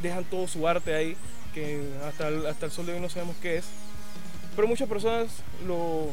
dejan 0.00 0.24
todo 0.24 0.48
su 0.48 0.66
arte 0.66 0.94
ahí, 0.94 1.14
que 1.52 1.78
hasta 2.08 2.28
el, 2.28 2.46
hasta 2.46 2.64
el 2.64 2.72
sol 2.72 2.86
de 2.86 2.94
hoy 2.94 3.00
no 3.00 3.10
sabemos 3.10 3.36
qué 3.42 3.58
es. 3.58 3.66
Pero 4.56 4.66
muchas 4.66 4.88
personas 4.88 5.28
lo, 5.66 6.06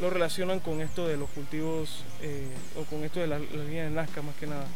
lo 0.00 0.10
relacionan 0.10 0.60
con 0.60 0.80
esto 0.80 1.06
de 1.08 1.16
los 1.16 1.28
cultivos 1.30 2.04
eh, 2.22 2.46
o 2.76 2.84
con 2.84 3.02
esto 3.04 3.20
de 3.20 3.26
la- 3.26 3.38
las 3.38 3.50
líneas 3.66 3.88
de 3.88 3.94
Nazca 3.94 4.22
más 4.22 4.34
que 4.36 4.46
nada. 4.46 4.66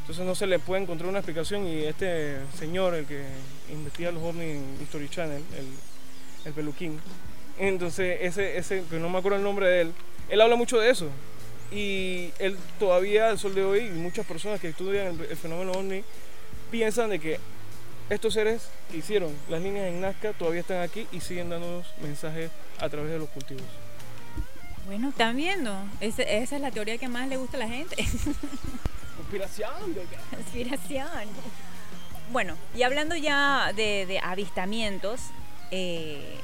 Entonces 0.00 0.24
no 0.24 0.34
se 0.34 0.46
le 0.46 0.58
puede 0.58 0.82
encontrar 0.82 1.08
una 1.08 1.18
explicación 1.18 1.66
y 1.66 1.84
este 1.84 2.38
señor, 2.58 2.94
el 2.94 3.06
que 3.06 3.24
investiga 3.70 4.10
los 4.10 4.22
ovnis 4.22 4.56
en 4.56 4.78
History 4.82 5.08
Channel, 5.08 5.42
el, 5.56 5.66
el 6.46 6.52
peluquín, 6.52 6.98
entonces 7.58 8.18
ese, 8.22 8.56
ese, 8.56 8.84
que 8.88 8.98
no 8.98 9.08
me 9.08 9.18
acuerdo 9.18 9.36
el 9.38 9.44
nombre 9.44 9.66
de 9.68 9.80
él, 9.82 9.92
él 10.28 10.40
habla 10.40 10.56
mucho 10.56 10.78
de 10.78 10.90
eso. 10.90 11.08
Y 11.70 12.30
él 12.38 12.56
todavía, 12.78 13.28
al 13.28 13.38
sol 13.38 13.54
de 13.54 13.62
hoy, 13.62 13.80
y 13.80 13.90
muchas 13.90 14.24
personas 14.24 14.58
que 14.60 14.68
estudian 14.68 15.08
el, 15.08 15.20
el 15.30 15.36
fenómeno 15.36 15.72
ovni 15.72 16.02
piensan 16.70 17.10
de 17.10 17.18
que 17.18 17.38
estos 18.08 18.32
seres 18.32 18.68
que 18.90 18.96
hicieron 18.98 19.30
las 19.50 19.60
líneas 19.60 19.88
en 19.88 20.00
Nazca 20.00 20.32
todavía 20.32 20.60
están 20.62 20.80
aquí 20.80 21.06
y 21.12 21.20
siguen 21.20 21.50
dándonos 21.50 21.86
mensajes 22.00 22.50
a 22.78 22.88
través 22.88 23.10
de 23.10 23.18
los 23.18 23.28
cultivos. 23.28 23.64
Bueno, 24.88 25.10
están 25.10 25.36
viendo. 25.36 25.76
Esa, 26.00 26.22
esa 26.22 26.56
es 26.56 26.62
la 26.62 26.70
teoría 26.70 26.98
que 26.98 27.08
más 27.08 27.28
le 27.28 27.36
gusta 27.36 27.56
a 27.58 27.60
la 27.60 27.68
gente. 27.68 27.94
Conspiración, 29.16 29.70
Inspiración. 30.38 31.08
Bueno, 32.32 32.56
y 32.74 32.82
hablando 32.82 33.14
ya 33.14 33.72
de, 33.76 34.06
de 34.06 34.18
avistamientos, 34.18 35.20
eh, 35.70 36.38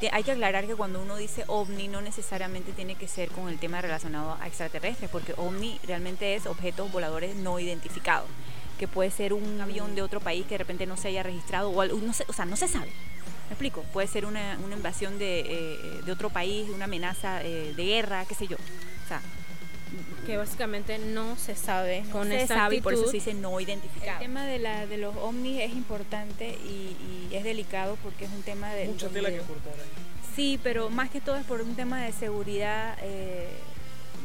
te- 0.00 0.10
hay 0.12 0.22
que 0.22 0.32
aclarar 0.32 0.66
que 0.66 0.74
cuando 0.74 1.00
uno 1.00 1.16
dice 1.16 1.44
ovni 1.46 1.88
no 1.88 2.00
necesariamente 2.02 2.72
tiene 2.72 2.94
que 2.96 3.08
ser 3.08 3.30
con 3.30 3.48
el 3.48 3.58
tema 3.58 3.80
relacionado 3.80 4.36
a 4.40 4.46
extraterrestres, 4.46 5.08
porque 5.10 5.32
ovni 5.38 5.80
realmente 5.86 6.34
es 6.34 6.44
objetos 6.46 6.92
voladores 6.92 7.36
no 7.36 7.58
identificados, 7.58 8.28
que 8.78 8.86
puede 8.88 9.10
ser 9.10 9.32
un 9.32 9.58
avión 9.62 9.94
de 9.94 10.02
otro 10.02 10.20
país 10.20 10.44
que 10.44 10.54
de 10.54 10.58
repente 10.58 10.84
no 10.86 10.98
se 10.98 11.08
haya 11.08 11.22
registrado, 11.22 11.70
o, 11.70 11.80
al- 11.80 12.06
no 12.06 12.12
se- 12.12 12.24
o 12.28 12.32
sea, 12.34 12.44
no 12.44 12.56
se 12.56 12.68
sabe. 12.68 12.92
¿Me 13.48 13.52
explico? 13.52 13.82
Puede 13.92 14.08
ser 14.08 14.26
una, 14.26 14.58
una 14.64 14.74
invasión 14.76 15.18
de, 15.18 15.40
eh, 15.40 16.00
de 16.04 16.12
otro 16.12 16.30
país, 16.30 16.68
una 16.70 16.86
amenaza 16.86 17.42
eh, 17.44 17.72
de 17.76 17.84
guerra, 17.84 18.24
qué 18.26 18.34
sé 18.34 18.46
yo. 18.46 18.56
O 18.56 19.08
sea, 19.08 19.20
Que 20.26 20.36
básicamente 20.36 20.98
no 20.98 21.36
se 21.36 21.54
sabe 21.54 22.02
no 22.02 22.10
con 22.10 22.28
se 22.28 22.46
sabe 22.48 22.76
y 22.76 22.80
por 22.80 22.94
eso 22.94 23.06
se 23.06 23.12
dice 23.12 23.34
no 23.34 23.60
identificado. 23.60 24.20
El 24.20 24.26
tema 24.26 24.44
de, 24.44 24.58
la, 24.58 24.86
de 24.86 24.98
los 24.98 25.14
ovnis 25.16 25.60
es 25.60 25.72
importante 25.72 26.58
y, 26.64 26.96
y 27.30 27.34
es 27.34 27.44
delicado 27.44 27.96
porque 28.02 28.24
es 28.24 28.30
un 28.32 28.42
tema 28.42 28.72
de... 28.74 28.86
Mucha 28.86 29.08
tela 29.08 29.30
que 29.30 29.38
cortar 29.38 29.74
ahí. 29.74 29.88
Sí, 30.34 30.58
pero 30.62 30.90
más 30.90 31.08
que 31.08 31.20
todo 31.20 31.36
es 31.36 31.44
por 31.46 31.62
un 31.62 31.76
tema 31.76 32.02
de 32.04 32.12
seguridad, 32.12 32.98
eh, 33.02 33.48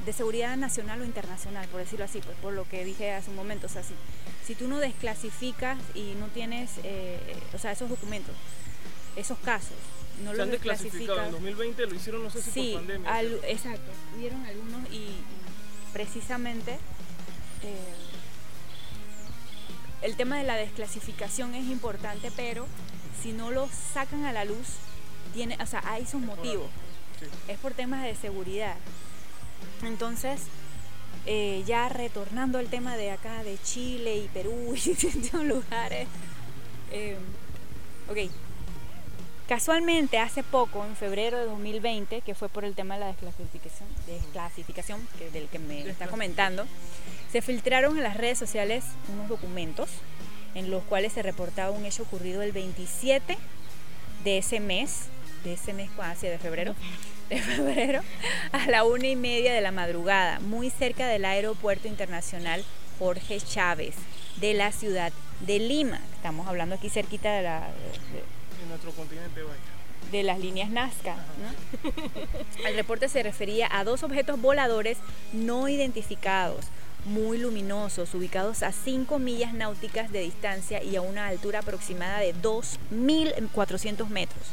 de 0.06 0.14
seguridad 0.14 0.58
nacional 0.58 1.00
o 1.02 1.06
internacional, 1.06 1.68
por 1.68 1.80
decirlo 1.80 2.06
así, 2.06 2.20
pues 2.20 2.36
por 2.42 2.54
lo 2.54 2.68
que 2.68 2.84
dije 2.84 3.12
hace 3.12 3.30
un 3.30 3.36
momento. 3.36 3.68
O 3.68 3.70
sea, 3.70 3.84
si, 3.84 3.94
si 4.44 4.56
tú 4.56 4.68
no 4.68 4.80
desclasificas 4.80 5.78
y 5.94 6.16
no 6.20 6.26
tienes, 6.28 6.72
eh, 6.84 7.20
o 7.54 7.60
sea, 7.60 7.72
esos 7.72 7.88
documentos, 7.88 8.34
esos 9.16 9.38
casos, 9.40 9.74
no 10.24 10.32
Se 10.32 10.38
los 10.38 10.44
han 10.46 10.52
desclasificado. 10.52 11.20
En 11.20 11.32
desclasificas. 11.32 11.32
2020 11.32 11.86
lo 11.88 11.96
hicieron, 11.96 12.24
no 12.24 12.30
sé 12.30 12.42
si 12.42 12.52
Sí, 12.52 12.70
por 12.74 12.82
pandemia. 12.82 13.14
al- 13.16 13.40
exacto. 13.46 13.92
Hubieron 14.18 14.46
algunos 14.46 14.90
y, 14.92 14.96
y 14.96 15.24
precisamente 15.94 16.74
eh, 17.64 17.94
el 20.02 20.16
tema 20.16 20.38
de 20.38 20.44
la 20.44 20.56
desclasificación 20.56 21.54
es 21.56 21.66
importante, 21.66 22.32
pero 22.36 22.66
si 23.22 23.34
no 23.34 23.52
lo 23.52 23.68
sacan 23.94 24.26
a 24.26 24.32
la 24.34 24.46
luz, 24.46 24.68
tiene, 25.34 25.58
o 25.62 25.66
sea, 25.66 25.84
hay 25.86 26.06
sus 26.06 26.22
motivos. 26.22 26.70
Sí. 27.20 27.26
Es 27.48 27.60
por 27.60 27.74
temas 27.74 28.04
de 28.04 28.16
seguridad. 28.16 28.76
Entonces, 29.84 30.42
eh, 31.28 31.64
ya 31.68 31.88
retornando 31.88 32.58
al 32.58 32.68
tema 32.68 32.98
de 32.98 33.12
acá, 33.12 33.44
de 33.44 33.60
Chile 33.64 34.18
y 34.18 34.28
Perú 34.30 34.74
y 34.76 34.80
distintos 34.80 35.44
lugares. 35.46 36.08
eh, 36.92 37.18
ok, 38.10 38.18
Casualmente, 39.52 40.18
hace 40.18 40.44
poco, 40.44 40.86
en 40.86 40.96
febrero 40.96 41.38
de 41.38 41.44
2020, 41.44 42.22
que 42.22 42.36
fue 42.36 42.48
por 42.48 42.64
el 42.64 42.74
tema 42.74 42.94
de 42.94 43.02
la 43.02 43.08
desclasificación, 43.08 43.90
desclasificación 44.08 45.06
del 45.34 45.50
que 45.50 45.60
me 45.60 45.82
está 45.90 46.08
comentando, 46.08 46.66
se 47.34 47.42
filtraron 47.42 47.98
en 47.98 48.04
las 48.04 48.16
redes 48.16 48.38
sociales 48.38 48.86
unos 49.12 49.28
documentos 49.28 49.90
en 50.56 50.72
los 50.72 50.84
cuales 50.84 51.12
se 51.12 51.22
reportaba 51.22 51.72
un 51.72 51.84
hecho 51.84 52.04
ocurrido 52.04 52.42
el 52.42 52.54
27 52.54 53.38
de 54.24 54.38
ese 54.38 54.62
mes, 54.62 55.08
de 55.44 55.56
ese 55.56 55.74
mes 55.74 55.90
hacia 56.00 56.32
de 56.32 56.40
febrero, 56.40 56.74
de 57.30 57.42
febrero, 57.42 58.04
a 58.54 58.68
la 58.68 58.86
una 58.86 59.08
y 59.08 59.18
media 59.18 59.54
de 59.54 59.60
la 59.60 59.74
madrugada, 59.74 60.40
muy 60.40 60.70
cerca 60.70 61.08
del 61.08 61.26
aeropuerto 61.26 61.90
internacional 61.90 62.64
Jorge 63.00 63.42
Chávez 63.42 63.96
de 64.38 64.54
la 64.54 64.72
ciudad 64.72 65.12
de 65.42 65.60
Lima. 65.60 66.00
Estamos 66.16 66.48
hablando 66.48 66.76
aquí 66.76 66.88
cerquita 66.90 67.34
de 67.34 67.42
la, 67.42 67.68
nuestro 68.72 68.92
continente, 68.92 69.44
vaya. 69.44 69.60
de 70.12 70.24
las 70.24 70.40
líneas 70.40 70.70
Nazca. 70.70 71.16
¿no? 71.16 72.68
El 72.68 72.76
reporte 72.82 73.08
se 73.10 73.22
refería 73.22 73.68
a 73.70 73.84
dos 73.84 74.04
objetos 74.04 74.42
voladores 74.42 74.98
no 75.34 75.68
identificados, 75.68 76.66
muy 77.06 77.38
luminosos, 77.38 78.14
ubicados 78.14 78.64
a 78.64 78.72
5 78.72 79.20
millas 79.20 79.54
náuticas 79.54 80.12
de 80.12 80.22
distancia 80.22 80.84
y 80.84 80.96
a 80.96 81.02
una 81.02 81.28
altura 81.28 81.60
aproximada 81.60 82.20
de 82.20 82.36
2.400 82.36 84.08
metros, 84.08 84.44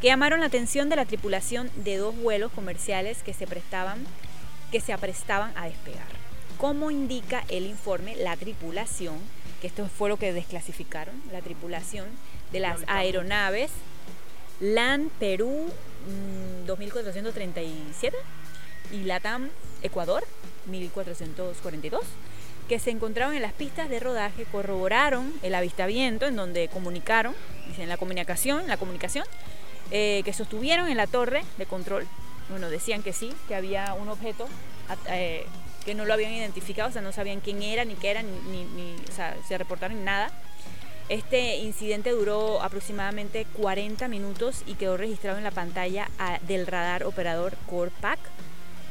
que 0.00 0.08
llamaron 0.08 0.40
la 0.40 0.46
atención 0.46 0.88
de 0.88 0.96
la 0.96 1.06
tripulación 1.06 1.70
de 1.76 1.96
dos 1.96 2.16
vuelos 2.16 2.52
comerciales 2.52 3.22
que 3.22 3.32
se 3.32 3.46
prestaban, 3.46 4.04
que 4.70 4.80
se 4.80 4.92
aprestaban 4.92 5.52
a 5.56 5.66
despegar. 5.66 6.06
Como 6.58 6.90
indica 6.90 7.44
el 7.48 7.66
informe, 7.66 8.16
la 8.16 8.36
tripulación, 8.36 9.18
que 9.64 9.68
esto 9.68 9.88
fue 9.88 10.10
lo 10.10 10.18
que 10.18 10.34
desclasificaron, 10.34 11.14
la 11.32 11.40
tripulación 11.40 12.06
de 12.52 12.60
las 12.60 12.80
aeronaves. 12.86 13.70
LAN 14.60 15.10
Perú 15.18 15.72
mm, 16.06 16.66
2437 16.66 18.14
y 18.92 19.04
LATAM 19.04 19.48
Ecuador 19.82 20.22
1442 20.66 22.02
que 22.68 22.78
se 22.78 22.90
encontraban 22.90 23.36
en 23.36 23.40
las 23.40 23.54
pistas 23.54 23.88
de 23.88 24.00
rodaje 24.00 24.44
corroboraron 24.52 25.32
el 25.42 25.54
avistamiento 25.54 26.26
en 26.26 26.36
donde 26.36 26.68
comunicaron, 26.68 27.34
dicen 27.66 27.88
la 27.88 27.96
comunicación, 27.96 28.68
la 28.68 28.76
comunicación, 28.76 29.24
eh, 29.90 30.20
que 30.26 30.34
sostuvieron 30.34 30.88
en 30.88 30.98
la 30.98 31.06
torre 31.06 31.42
de 31.56 31.64
control. 31.64 32.06
Bueno, 32.50 32.68
decían 32.68 33.02
que 33.02 33.14
sí, 33.14 33.32
que 33.48 33.54
había 33.54 33.94
un 33.94 34.10
objeto 34.10 34.46
eh, 35.08 35.46
que 35.84 35.94
no 35.94 36.04
lo 36.04 36.14
habían 36.14 36.32
identificado, 36.32 36.88
o 36.88 36.92
sea, 36.92 37.02
no 37.02 37.12
sabían 37.12 37.40
quién 37.40 37.62
era, 37.62 37.84
ni 37.84 37.94
qué 37.94 38.10
era, 38.10 38.22
ni, 38.22 38.30
ni- 38.50 38.64
ni- 38.64 38.96
o 39.08 39.12
sea, 39.12 39.36
se 39.46 39.58
reportaron 39.58 39.98
ni 39.98 40.04
nada. 40.04 40.30
Este 41.10 41.56
incidente 41.58 42.10
duró 42.10 42.62
aproximadamente 42.62 43.46
40 43.58 44.08
minutos 44.08 44.62
y 44.66 44.74
quedó 44.74 44.96
registrado 44.96 45.36
en 45.36 45.44
la 45.44 45.50
pantalla 45.50 46.08
ah, 46.18 46.38
del 46.46 46.66
radar 46.66 47.04
operador 47.04 47.56
Corpac, 47.68 48.18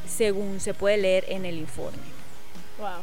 según 0.07 0.59
se 0.59 0.73
puede 0.75 0.97
leer 0.97 1.25
en 1.29 1.45
el 1.45 1.57
informe. 1.57 1.97
Wow. 2.77 3.01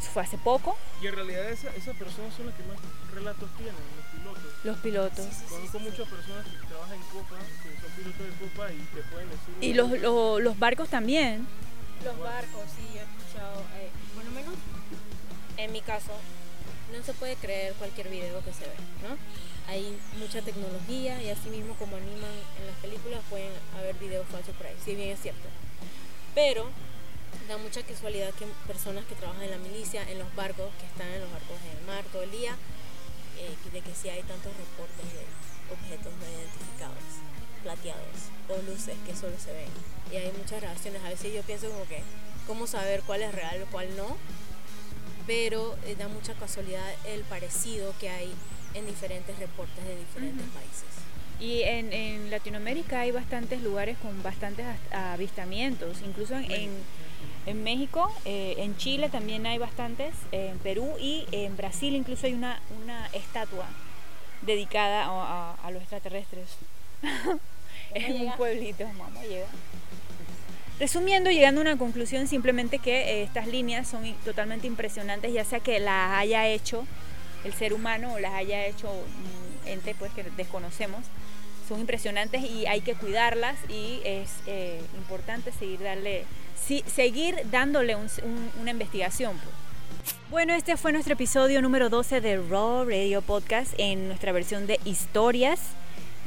Eso 0.00 0.10
fue 0.12 0.22
hace 0.22 0.38
poco, 0.38 0.76
Y 1.02 1.06
en 1.08 1.14
realidad 1.14 1.50
esa- 1.50 1.74
esas 1.76 1.94
personas 1.96 2.34
son 2.34 2.46
las 2.46 2.54
que 2.54 2.62
más 2.64 2.76
relatos 3.14 3.48
tienen, 3.56 3.74
los 3.74 4.06
pilotos. 4.38 4.64
los 4.64 4.76
pilotos. 4.78 5.26
Conozco 5.50 5.78
muchas 5.80 6.08
personas 6.08 6.46
que 6.46 6.66
trabajan 6.66 6.94
en 6.94 7.02
Copa, 7.02 7.36
que 7.62 7.80
son 7.80 7.90
pilotos 7.96 8.26
de 8.40 8.46
Copa 8.46 8.72
y 8.72 8.78
te 8.94 9.02
pueden 9.12 9.28
decir... 9.28 9.54
Y 9.60 9.74
los, 9.74 9.90
los, 10.00 10.40
los 10.42 10.58
barcos 10.58 10.88
también. 10.88 11.46
Los 12.04 12.18
barcos, 12.20 12.64
sí, 12.76 12.84
yo 12.94 13.00
he 13.00 13.04
escuchado, 13.04 13.60
eh, 13.80 13.88
por 14.14 14.24
lo 14.24 14.30
menos 14.32 14.54
en 15.56 15.72
mi 15.72 15.80
caso, 15.80 16.12
no 16.92 17.02
se 17.02 17.14
puede 17.14 17.34
creer 17.36 17.72
cualquier 17.74 18.10
video 18.10 18.44
que 18.44 18.52
se 18.52 18.60
ve, 18.60 18.76
¿no? 19.02 19.16
Hay 19.72 19.98
mucha 20.18 20.42
tecnología 20.42 21.22
y 21.22 21.30
así 21.30 21.48
mismo 21.48 21.74
como 21.76 21.96
animan 21.96 22.30
en 22.60 22.66
las 22.66 22.76
películas 22.82 23.20
pueden 23.30 23.52
haber 23.78 23.94
videos 23.96 24.26
falsos 24.28 24.54
por 24.56 24.66
ahí, 24.66 24.76
si 24.84 24.94
bien 24.94 25.10
es 25.10 25.20
cierto. 25.20 25.48
Pero 26.34 26.68
da 27.48 27.56
mucha 27.56 27.82
casualidad 27.82 28.34
que 28.34 28.44
personas 28.66 29.06
que 29.06 29.14
trabajan 29.14 29.44
en 29.44 29.52
la 29.52 29.58
milicia, 29.58 30.02
en 30.10 30.18
los 30.18 30.34
barcos, 30.34 30.70
que 30.78 30.86
están 30.86 31.08
en 31.08 31.20
los 31.20 31.30
barcos 31.32 31.56
en 31.64 31.78
el 31.78 31.84
mar 31.86 32.04
todo 32.12 32.22
el 32.22 32.30
día, 32.30 32.54
eh, 33.38 33.54
de 33.72 33.80
que 33.80 33.94
sí 33.94 34.08
hay 34.08 34.22
tantos 34.22 34.52
reportes 34.56 35.06
de 35.12 35.24
objetos 35.72 36.12
no 36.20 36.26
identificados, 36.26 37.04
plateados 37.62 38.18
o 38.48 38.56
luces 38.70 38.96
que 39.06 39.14
solo 39.16 39.34
se 39.38 39.52
ven. 39.52 39.68
Y 40.12 40.16
hay 40.16 40.32
muchas 40.36 40.60
grabaciones. 40.60 41.02
A 41.04 41.08
veces 41.08 41.32
yo 41.34 41.42
pienso 41.42 41.70
como 41.70 41.84
que, 41.86 42.02
¿cómo 42.46 42.66
saber 42.66 43.02
cuál 43.06 43.22
es 43.22 43.34
real, 43.34 43.64
cuál 43.70 43.96
no? 43.96 44.16
Pero 45.26 45.76
eh, 45.86 45.96
da 45.98 46.08
mucha 46.08 46.34
casualidad 46.34 46.84
el 47.06 47.22
parecido 47.22 47.94
que 47.98 48.10
hay 48.10 48.32
en 48.74 48.86
diferentes 48.86 49.38
reportes 49.38 49.84
de 49.84 49.96
diferentes 49.96 50.46
países. 50.48 50.84
Y 51.40 51.62
en, 51.62 51.92
en 51.92 52.30
Latinoamérica 52.30 53.00
hay 53.00 53.10
bastantes 53.10 53.62
lugares 53.62 53.96
con 53.98 54.22
bastantes 54.22 54.66
as- 54.66 55.12
avistamientos, 55.14 55.98
incluso 56.04 56.34
en, 56.36 56.50
en, 56.52 56.70
en 57.46 57.62
México, 57.64 58.10
eh, 58.24 58.54
en 58.58 58.76
Chile 58.76 59.08
también 59.10 59.46
hay 59.46 59.58
bastantes, 59.58 60.14
en 60.32 60.58
Perú 60.58 60.88
y 61.00 61.26
en 61.32 61.56
Brasil 61.56 61.94
incluso 61.94 62.26
hay 62.26 62.34
una, 62.34 62.60
una 62.82 63.06
estatua 63.08 63.66
dedicada 64.42 65.04
a, 65.04 65.52
a- 65.52 65.54
a 65.62 65.70
los 65.70 65.82
extraterrestres. 65.82 66.48
es 67.94 68.08
un 68.10 68.18
llega? 68.18 68.36
pueblito, 68.36 68.86
mamá 68.98 69.22
llega. 69.22 69.46
Resumiendo, 70.80 71.30
llegando 71.30 71.60
a 71.60 71.62
una 71.62 71.78
conclusión, 71.78 72.26
simplemente 72.26 72.78
que 72.80 73.20
eh, 73.20 73.22
estas 73.22 73.46
líneas 73.46 73.86
son 73.86 74.12
totalmente 74.24 74.66
impresionantes, 74.66 75.32
ya 75.32 75.44
sea 75.44 75.60
que 75.60 75.78
las 75.78 76.12
haya 76.18 76.48
hecho 76.48 76.84
el 77.44 77.52
ser 77.52 77.72
humano 77.74 78.14
o 78.14 78.18
las 78.18 78.32
haya 78.34 78.66
hecho 78.66 78.90
un 78.90 79.68
ente 79.68 79.94
pues 79.94 80.12
que 80.12 80.24
desconocemos. 80.36 81.00
Son 81.68 81.78
impresionantes 81.80 82.42
y 82.42 82.66
hay 82.66 82.80
que 82.80 82.94
cuidarlas 82.94 83.56
y 83.68 84.00
es 84.04 84.30
eh, 84.46 84.80
importante 84.96 85.52
seguir 85.52 85.80
darle, 85.80 86.24
sí, 86.66 86.84
seguir 86.86 87.36
dándole 87.50 87.96
un- 87.96 88.08
un- 88.22 88.50
una 88.60 88.70
investigación. 88.70 89.32
pues. 89.38 89.54
Bueno, 90.30 90.54
este 90.54 90.76
fue 90.76 90.92
nuestro 90.92 91.14
episodio 91.14 91.62
número 91.62 91.88
12 91.88 92.20
de 92.20 92.36
Raw 92.38 92.84
Radio 92.84 93.22
Podcast 93.22 93.72
en 93.78 94.08
nuestra 94.08 94.32
versión 94.32 94.66
de 94.66 94.80
historias. 94.84 95.60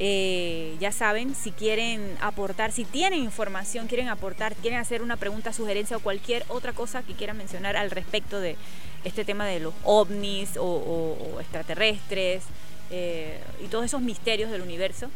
Eh, 0.00 0.76
ya 0.80 0.92
saben, 0.92 1.34
si 1.34 1.50
quieren 1.50 2.16
aportar, 2.20 2.70
si 2.72 2.84
tienen 2.84 3.18
información, 3.20 3.88
quieren 3.88 4.08
aportar, 4.08 4.54
quieren 4.54 4.78
hacer 4.78 5.02
una 5.02 5.16
pregunta, 5.16 5.52
sugerencia 5.52 5.96
o 5.96 6.00
cualquier 6.00 6.44
otra 6.48 6.72
cosa 6.72 7.02
que 7.02 7.14
quieran 7.14 7.36
mencionar 7.36 7.76
al 7.76 7.90
respecto 7.90 8.38
de 8.40 8.56
este 9.04 9.24
tema 9.24 9.44
de 9.46 9.58
los 9.60 9.74
ovnis 9.84 10.50
o 10.58 11.16
extraterrestres 11.40 12.44
eh, 12.90 13.38
y 13.64 13.66
todos 13.68 13.84
esos 13.84 14.00
misterios 14.00 14.50
del 14.50 14.62
universo, 14.62 15.10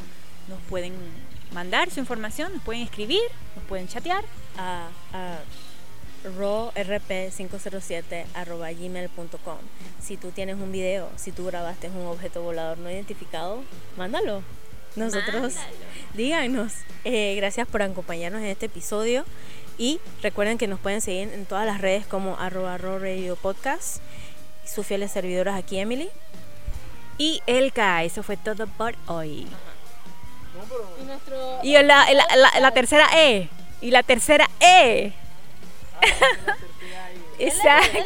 nos 0.49 0.61
pueden 0.69 0.93
mandar 1.53 1.91
su 1.91 2.01
información, 2.01 2.53
nos 2.55 2.63
pueden 2.63 2.83
escribir, 2.83 3.21
nos 3.57 3.65
pueden 3.67 3.89
chatear. 3.89 4.25
a, 4.59 4.89
a 5.13 5.39
rorp507 6.39 8.25
arroba 8.35 8.71
gmail.com 8.71 9.59
si 10.01 10.17
tú 10.17 10.31
tienes 10.31 10.55
un 10.55 10.71
video 10.71 11.09
si 11.17 11.33
tú 11.33 11.47
grabaste 11.47 11.89
un 11.89 12.07
objeto 12.07 12.43
volador 12.43 12.79
no 12.79 12.89
identificado 12.91 13.65
mándalo 13.97 14.43
nosotros 14.95 15.55
díganos 16.15 16.73
Eh, 17.05 17.35
gracias 17.37 17.67
por 17.67 17.83
acompañarnos 17.83 18.41
en 18.43 18.47
este 18.49 18.67
episodio 18.67 19.25
y 19.79 19.99
recuerden 20.23 20.59
que 20.59 20.69
nos 20.69 20.79
pueden 20.79 21.01
seguir 21.01 21.33
en 21.33 21.45
todas 21.47 21.67
las 21.67 21.81
redes 21.81 22.07
como 22.07 22.39
arroba 22.39 22.79
radio 22.79 23.35
podcast 23.35 24.01
sus 24.65 24.87
fieles 24.87 25.11
servidoras 25.11 25.57
aquí 25.59 25.79
Emily 25.79 26.09
Y 27.19 27.41
Elka, 27.49 28.05
eso 28.05 28.23
fue 28.23 28.37
todo 28.37 28.69
por 28.69 28.95
hoy. 29.09 29.47
Y 31.01 31.05
nuestro 31.05 31.59
Y 31.63 31.73
la, 31.73 31.83
la, 31.83 32.27
la- 32.37 32.61
la 32.61 32.71
tercera 32.73 33.09
E. 33.15 33.49
Y 33.81 33.91
la 33.91 34.03
tercera 34.03 34.49
E. 34.61 35.13
Exacto. 37.39 37.99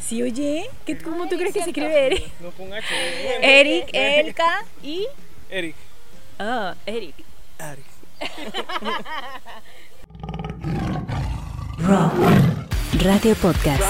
Sí, 0.00 0.22
oye, 0.22 0.68
¿qué, 0.84 0.96
¿cómo 0.98 1.28
tú 1.28 1.36
crees 1.36 1.52
que 1.52 1.62
se 1.62 1.70
escribe 1.70 2.06
Eric? 2.06 2.24
no 2.40 2.50
con 2.52 2.72
H. 2.72 2.86
Eric, 3.42 3.88
Elka 3.92 4.64
y. 4.82 5.06
Eric. 5.50 5.74
Ah, 6.38 6.74
Eric. 6.86 7.14
Eric. 7.58 7.84
Raw 11.78 12.10
Radio 13.02 13.34
Podcast. 13.36 13.82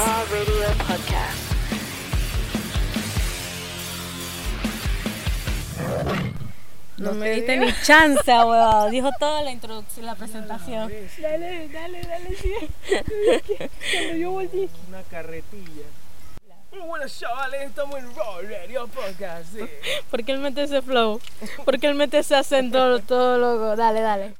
No 6.99 7.13
me 7.13 7.31
diste 7.31 7.57
ni 7.57 7.73
chance 7.83 8.31
huevado 8.31 8.89
dijo 8.91 9.11
toda 9.19 9.43
la 9.43 9.51
introducción 9.51 10.07
la 10.07 10.15
presentación 10.15 10.91
Dale, 11.21 11.69
dale, 11.69 12.03
dale, 12.03 12.37
sí. 12.37 12.53
Cuando 13.93 14.17
yo 14.17 14.31
volteé. 14.31 14.69
Una 14.89 15.03
carretilla. 15.03 15.87
Muy 16.71 16.81
buenas 16.81 17.19
chavales, 17.19 17.63
estamos 17.63 17.97
en 17.99 18.15
Raw 18.15 18.43
Radio 18.43 18.89
Podcast. 18.89 19.53
sí. 19.53 19.61
¿Por 20.11 20.25
qué 20.25 20.33
él 20.33 20.39
mete 20.39 20.63
ese 20.63 20.83
flow? 20.83 21.21
¿Por 21.65 21.79
qué 21.81 21.87
él 21.89 21.95
mete 21.95 22.19
ese 22.19 22.37
acento 22.37 23.01
todo 23.01 23.39
loco? 23.39 23.77
Dale, 23.77 24.01
dale. 24.01 24.35